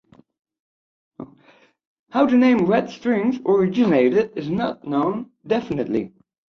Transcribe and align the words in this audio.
How 2.09 2.25
the 2.25 2.35
name 2.35 2.65
Red 2.65 2.89
Strings 2.89 3.37
originated 3.45 4.31
is 4.35 4.49
not 4.49 4.83
known 4.83 5.29
definitely. 5.45 6.11